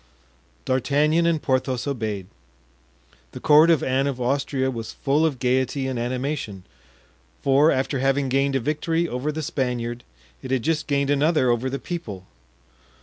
[0.65, 2.25] D'Artagnan and Porthos obeyed.
[3.33, 6.63] The court of Anne of Austria was full of gayety and animation;
[7.43, 10.03] for, after having gained a victory over the Spaniard,
[10.41, 12.25] it had just gained another over the people.